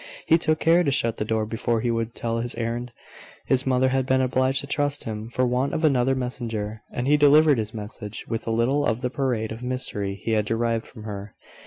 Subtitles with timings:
[0.25, 2.91] He took care to shut the door before he would tell his errand.
[3.45, 7.17] His mother had been obliged to trust him for want of another messenger; and he
[7.17, 11.03] delivered his message with a little of the parade of mystery he had derived from
[11.03, 11.35] her.